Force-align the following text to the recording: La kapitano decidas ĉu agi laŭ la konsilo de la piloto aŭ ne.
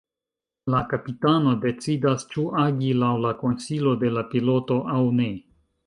La 0.75 0.79
kapitano 0.93 1.53
decidas 1.67 2.27
ĉu 2.33 2.47
agi 2.65 2.91
laŭ 3.05 3.13
la 3.27 3.37
konsilo 3.45 3.97
de 4.07 4.15
la 4.19 4.29
piloto 4.35 4.85
aŭ 4.97 5.09
ne. 5.21 5.35